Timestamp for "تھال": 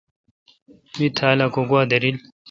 1.17-1.37